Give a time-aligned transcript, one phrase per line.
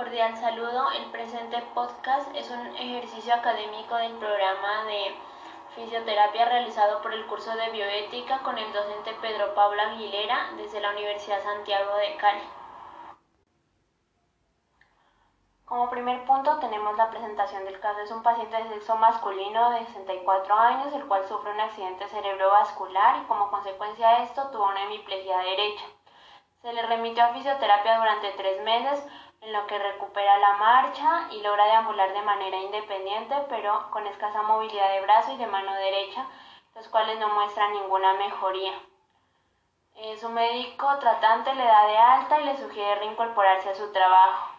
[0.00, 0.90] Cordial saludo.
[0.92, 5.14] El presente podcast es un ejercicio académico del programa de
[5.74, 10.92] fisioterapia realizado por el curso de bioética con el docente Pedro Pablo Aguilera desde la
[10.92, 12.48] Universidad Santiago de Cali.
[15.66, 18.00] Como primer punto tenemos la presentación del caso.
[18.00, 23.20] Es un paciente de sexo masculino de 64 años, el cual sufre un accidente cerebrovascular
[23.22, 25.84] y como consecuencia de esto tuvo una hemiplegia derecha.
[26.62, 29.02] Se le remitió a fisioterapia durante tres meses,
[29.40, 34.42] en lo que recupera la marcha y logra deambular de manera independiente, pero con escasa
[34.42, 36.26] movilidad de brazo y de mano derecha,
[36.74, 38.72] los cuales no muestran ninguna mejoría.
[39.96, 44.56] Eh, su médico tratante le da de alta y le sugiere reincorporarse a su trabajo.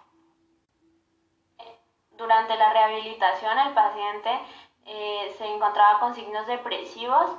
[2.11, 4.39] Durante la rehabilitación el paciente
[4.85, 7.31] eh, se encontraba con signos depresivos,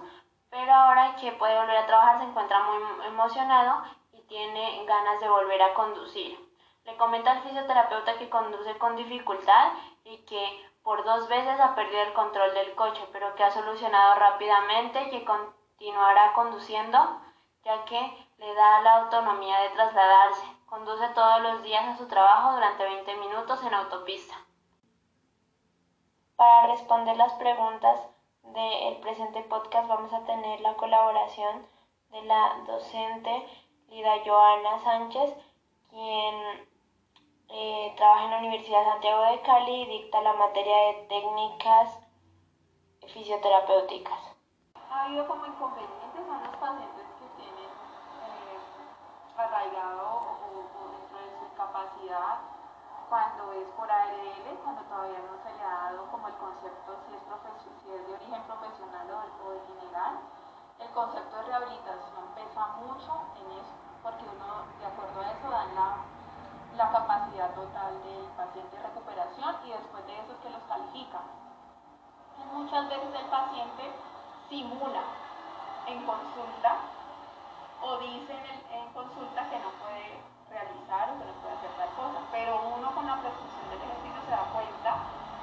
[0.50, 5.28] pero ahora que puede volver a trabajar se encuentra muy emocionado y tiene ganas de
[5.28, 6.52] volver a conducir.
[6.84, 9.72] Le comenta al fisioterapeuta que conduce con dificultad
[10.04, 14.16] y que por dos veces ha perdido el control del coche, pero que ha solucionado
[14.16, 17.20] rápidamente y que continuará conduciendo,
[17.64, 20.44] ya que le da la autonomía de trasladarse.
[20.66, 24.34] Conduce todos los días a su trabajo durante 20 minutos en autopista.
[26.36, 28.00] Para responder las preguntas
[28.42, 31.64] del presente podcast vamos a tener la colaboración
[32.11, 33.46] de la docente
[33.89, 35.36] Lida Joana Sánchez,
[35.91, 36.72] quien
[37.53, 41.98] eh, trabaja en la Universidad de Santiago de Cali y dicta la materia de técnicas
[43.12, 44.36] fisioterapéuticas.
[44.91, 48.58] Ha habido como inconvenientes a los pacientes que tienen eh,
[49.36, 52.39] arraigado o, o dentro de su capacidad
[53.12, 57.12] cuando es por ARL, cuando todavía no se le ha dado como el concepto si
[57.12, 57.20] es,
[57.84, 59.05] si es de origen profesional
[59.45, 60.17] o, de general,
[60.80, 65.75] el concepto de rehabilitación pesa mucho en eso, porque uno, de acuerdo a eso, dan
[65.75, 66.11] la,
[66.77, 71.20] la capacidad total del paciente de recuperación y después de eso es que los califica.
[72.53, 73.92] Muchas veces el paciente
[74.48, 75.02] simula
[75.86, 76.77] en consulta
[77.83, 78.36] o dice
[78.70, 80.20] en, consulta que no puede
[80.51, 82.20] realizar o que no puede hacer tal cosa.
[82.30, 84.91] Pero uno con la prescripción del ejercicio se da cuenta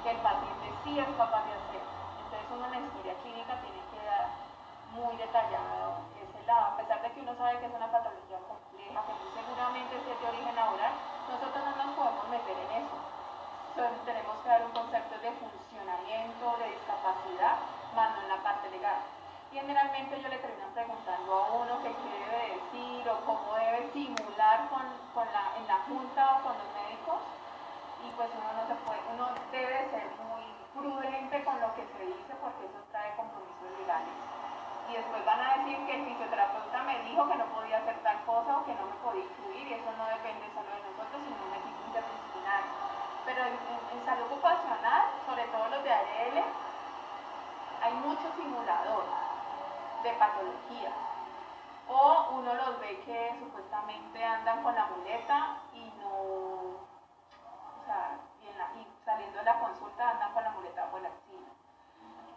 [0.02, 1.82] que el paciente sí es capaz de hacer.
[2.24, 4.30] Entonces uno en la historia clínica tiene que dar
[4.94, 6.64] muy detallado ese lado.
[6.72, 10.04] A pesar de que uno sabe que es una patología compleja, que muy seguramente es
[10.06, 10.94] de origen laboral,
[11.30, 12.96] nosotros no nos podemos meter en eso.
[14.42, 17.56] Que dar un concepto de funcionamiento, de discapacidad,
[17.94, 19.00] más no en la parte legal
[19.52, 24.86] generalmente yo le termino preguntando a uno qué debe decir o cómo debe simular con,
[25.12, 27.18] con la, en la junta o con los médicos
[28.06, 32.00] y pues uno no se puede, uno debe ser muy prudente con lo que se
[32.06, 34.14] dice porque eso trae compromisos legales.
[34.88, 38.18] Y después van a decir que el fisioterapeuta me dijo que no podía hacer tal
[38.24, 41.36] cosa o que no me podía incluir y eso no depende solo de nosotros, sino
[41.36, 42.89] de un equipo interdisciplinario.
[43.24, 46.44] Pero en, salud ocupacional, sobre todo los de ARL,
[47.82, 49.04] hay mucho simulador
[50.02, 50.92] de patología.
[51.88, 58.48] O uno los ve que supuestamente andan con la muleta y no, o sea, y,
[58.48, 61.48] en la, y saliendo de la consulta andan con la muleta por la esquina.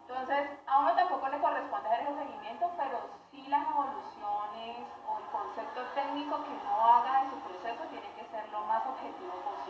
[0.07, 2.99] Entonces, a uno tampoco le corresponde hacer ese seguimiento, pero
[3.31, 8.25] sí las evoluciones o el concepto técnico que uno haga en su proceso tiene que
[8.29, 9.62] ser lo más objetivo posible.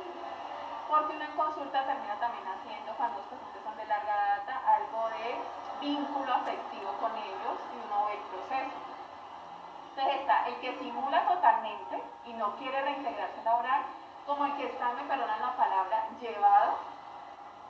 [0.94, 5.10] Porque uno en consulta termina también haciendo, cuando los pacientes son de larga data, algo
[5.10, 5.42] de
[5.82, 8.78] vínculo afectivo con ellos y uno ve el proceso.
[9.90, 13.82] Entonces está el que simula totalmente y no quiere reintegrarse laboral,
[14.28, 16.78] como el que está, me perdonan la palabra, llevado,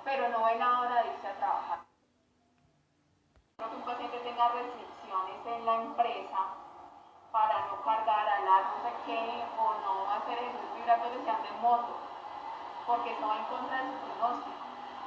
[0.03, 1.79] pero no ve la hora de irse a trabajar.
[3.55, 6.39] Que un paciente tenga restricciones en la empresa
[7.31, 11.61] para no cargar, alar, no sé qué, o no hacer ejercicios vibratorios que ande en
[11.61, 12.11] moto,
[12.85, 14.63] porque eso va en contra de su pronóstico.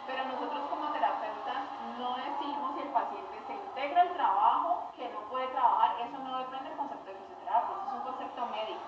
[0.06, 1.66] Pero nosotros como terapeutas
[1.98, 6.38] no decimos si el paciente se integra al trabajo, que no puede trabajar, eso no
[6.38, 8.86] depende del concepto de fisioterapia, eso es un concepto médico.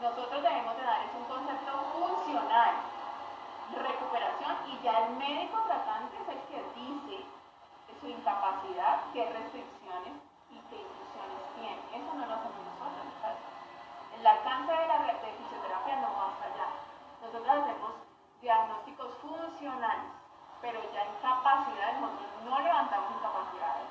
[0.00, 2.72] Nosotros debemos de dar es un concepto funcional,
[3.76, 7.26] recuperación, y ya el médico tratante es el que dice
[8.00, 10.16] su incapacidad, qué restricciones
[10.48, 11.80] y qué inclusiones tiene.
[11.92, 13.04] Eso no lo hacemos nosotros.
[14.16, 16.68] El alcance de la de fisioterapia no va hasta allá.
[17.20, 17.92] Nosotros hacemos
[18.40, 20.16] diagnósticos funcionales
[20.60, 23.88] pero ya incapacidades, nosotros no levantamos incapacidades.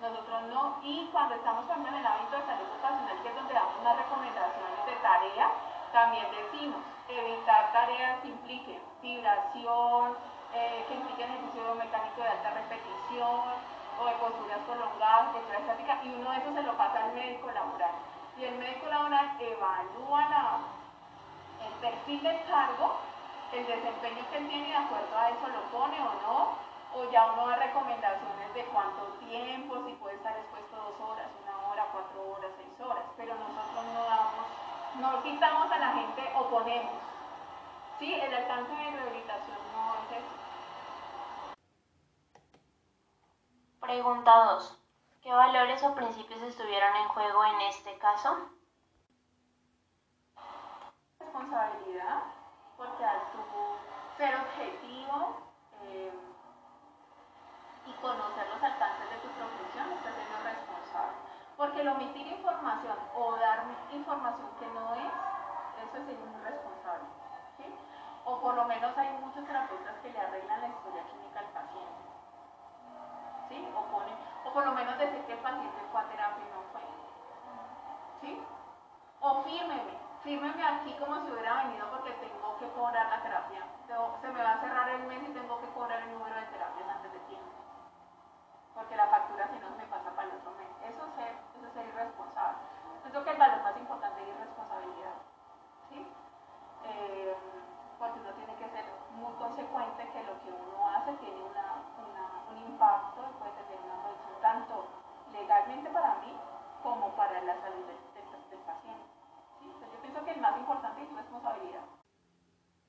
[0.00, 3.52] Nosotros no, y cuando estamos también en el hábito de salud ocupacional, que es donde
[3.52, 5.52] damos unas recomendaciones de tarea,
[5.92, 10.16] también decimos evitar tareas que impliquen vibración,
[10.56, 13.44] eh, que impliquen ejercicio mecánico de alta repetición
[14.00, 17.52] o de posturas prolongadas, postura estática, y uno de esos se lo pasa al médico
[17.52, 17.92] laboral.
[18.38, 20.64] Y el médico laboral evalúa
[21.60, 23.04] el perfil del cargo
[23.52, 27.48] el desempeño que tiene de acuerdo a eso lo pone o no, o ya uno
[27.48, 32.50] da recomendaciones de cuánto tiempo, si puede estar expuesto dos horas, una hora, cuatro horas,
[32.56, 34.46] seis horas, pero nosotros no damos,
[35.00, 36.94] no quitamos a la gente o ponemos.
[37.98, 40.38] Sí, el alcance de rehabilitación no es eso.
[43.80, 44.78] Pregunta 2.
[45.22, 48.50] ¿Qué valores o principios estuvieron en juego en este caso?
[51.18, 52.22] Responsabilidad,
[52.76, 53.38] porque al tu
[54.16, 55.47] ser objetivo
[58.00, 61.16] conocer los alcances de tu profesión, estás siendo responsable.
[61.56, 65.12] Porque el omitir información o dar información que no es,
[65.82, 67.08] eso es ser un responsable.
[67.58, 67.66] ¿sí?
[68.24, 72.02] O por lo menos hay muchos terapeutas que le arreglan la historia clínica al paciente.
[73.48, 73.58] ¿sí?
[73.74, 74.12] O, pone,
[74.44, 76.82] o por lo menos decir que el paciente fue a terapia y no fue.
[78.22, 78.42] ¿sí?
[79.20, 83.66] O fírmeme, fírmeme aquí como si hubiera venido porque tengo que cobrar la terapia.
[84.20, 86.97] Se me va a cerrar el mes y tengo que cobrar el número de terapias.
[88.78, 90.70] Porque la factura si no me pasa para el otro mes.
[90.86, 92.62] Eso es ser, eso es ser irresponsable.
[93.02, 95.18] Yo creo que el valor más importante es irresponsabilidad.
[95.90, 96.06] ¿sí?
[96.86, 97.34] Eh,
[97.98, 98.86] porque uno tiene que ser
[99.18, 101.82] muy consecuente que lo que uno hace tiene una,
[102.50, 104.86] un impacto y puede tener una producción tanto
[105.32, 106.38] legalmente para mí
[106.82, 107.98] como para la salud del,
[108.64, 109.08] paciente.
[109.60, 111.84] Entonces yo pienso que el más importante es responsabilidad.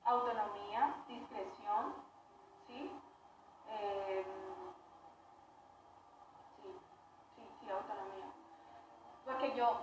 [0.04, 1.94] Autonomía, discreción,
[2.66, 2.90] ¿sí?
[3.68, 4.26] Eh,
[7.36, 8.26] sí, sí, autonomía.
[9.24, 9.78] Porque yo,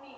[0.00, 0.14] mi,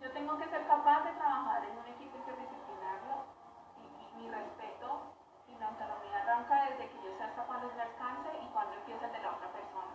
[0.00, 3.28] yo tengo que ser capaz de trabajar en un equipo interdisciplinario
[3.76, 5.12] y, mi respeto
[5.48, 8.74] y mi autonomía arranca desde que yo sé hasta cuándo es mi alcance y cuándo
[8.74, 9.94] empieza el de la otra persona.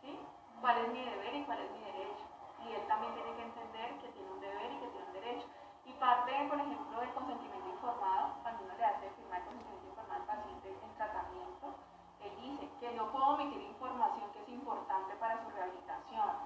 [0.00, 0.18] ¿Sí?
[0.60, 2.24] ¿Cuál es mi deber y cuál es mi derecho?
[2.64, 5.46] Y él también tiene que entender que tiene un deber y que tiene un derecho.
[5.84, 10.20] Y parte, por ejemplo, del consentimiento informado, cuando uno le hace firmar el consentimiento informado
[10.20, 11.74] al paciente en tratamiento,
[12.20, 16.36] él dice que no puedo omitir información que es importante para su rehabilitación,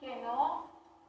[0.00, 0.68] que no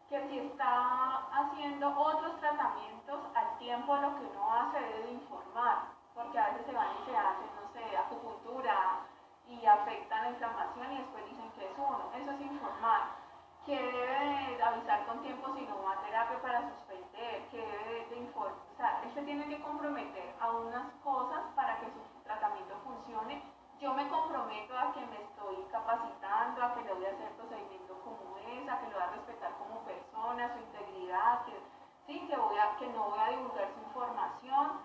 [0.10, 6.38] que si está haciendo otros tratamientos al tiempo lo que uno hace debe informar, porque
[6.38, 9.08] a veces se van y se hacen, no sé, acupuntura
[9.48, 12.12] y afectan la inflamación y después dicen que es uno.
[12.16, 13.22] Eso es informar.
[13.66, 18.18] Que debe avisar con tiempo si no va a terapia para suspender, que debe de,
[18.18, 18.60] informar.
[18.74, 23.44] O sea, él se tiene que comprometer a unas cosas para que su tratamiento funcione.
[23.80, 28.00] Yo me comprometo a que me estoy capacitando, a que le voy a hacer procedimiento
[28.04, 31.60] como es, a que lo voy a respetar como persona, su integridad, que,
[32.06, 34.80] sí, que, no voy a divulgar su información,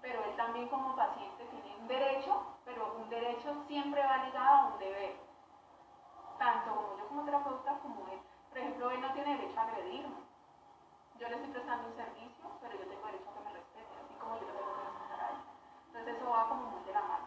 [0.00, 4.66] pero él también como paciente tiene un derecho, pero un derecho siempre va ligado a
[4.66, 5.16] un deber.
[6.38, 8.20] Tanto como yo como terapeuta como él.
[8.48, 10.16] Por ejemplo, él no tiene derecho a agredirme.
[11.18, 14.14] Yo le estoy prestando un servicio, pero yo tengo derecho a que me respete, así
[14.14, 15.36] como yo le tengo que respetar a él.
[15.86, 17.26] Entonces eso va como muy de la mano.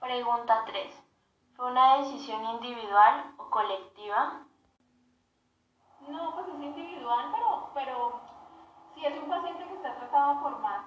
[0.00, 1.02] Pregunta 3.
[1.56, 4.46] ¿Fue una decisión individual o colectiva?
[6.08, 8.20] No, pues es individual, pero, pero
[8.94, 10.84] si es un paciente que está tratado por más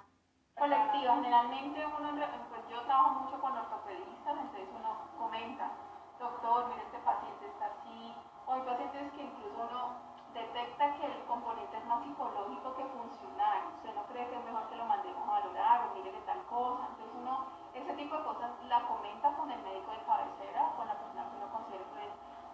[0.57, 2.09] colectiva, generalmente uno,
[2.49, 5.71] pues yo trabajo mucho con ortopedistas, entonces uno comenta,
[6.19, 8.13] doctor, mire este paciente está así,
[8.45, 9.89] o hay pacientes que incluso uno
[10.33, 14.69] detecta que el componente es más psicológico que funcional, usted no cree que es mejor
[14.69, 18.23] que lo mandemos a valorar o mire que tal cosa, entonces uno, ese tipo de
[18.23, 21.87] cosas la comenta con el médico de cabecera, con la persona que uno considera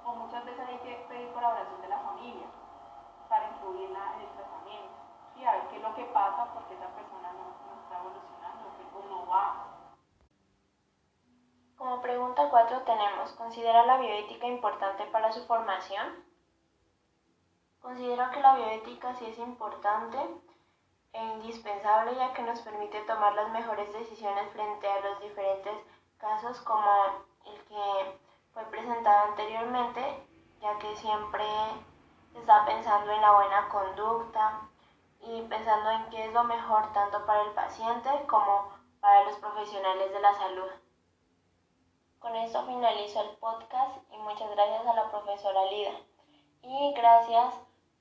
[0.05, 2.47] o muchas veces hay que pedir colaboración de la familia
[3.29, 4.93] para incluirla en el tratamiento
[5.35, 9.09] y a ver qué es lo que pasa porque esa persona no, está evolucionando o
[9.09, 9.67] no va.
[11.77, 16.25] Como pregunta 4 tenemos, ¿considera la bioética importante para su formación?
[17.79, 20.17] Considero que la bioética sí es importante
[21.11, 25.75] e indispensable ya que nos permite tomar las mejores decisiones frente a los diferentes
[26.17, 26.89] casos como
[27.45, 28.19] el que
[28.51, 30.25] fue presentado anteriormente,
[30.59, 31.45] ya que siempre
[32.31, 34.69] se está pensando en la buena conducta
[35.25, 40.11] y pensando en qué es lo mejor tanto para el paciente como para los profesionales
[40.11, 40.69] de la salud.
[42.19, 45.91] Con esto finalizo el podcast y muchas gracias a la profesora Lida
[46.61, 47.53] y gracias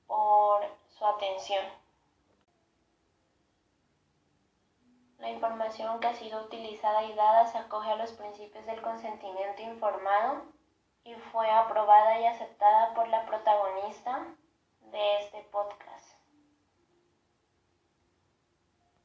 [0.07, 1.65] por su atención.
[5.19, 9.61] La información que ha sido utilizada y dada se acoge a los principios del consentimiento
[9.61, 10.43] informado
[11.05, 14.25] y fue aprobada y aceptada por la protagonista
[14.91, 15.92] de este podcast.